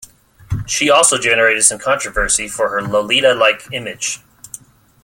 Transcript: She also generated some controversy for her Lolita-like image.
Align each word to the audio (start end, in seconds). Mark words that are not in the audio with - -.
She 0.65 0.89
also 0.89 1.19
generated 1.19 1.61
some 1.63 1.77
controversy 1.77 2.47
for 2.47 2.69
her 2.69 2.81
Lolita-like 2.81 3.67
image. 3.71 4.19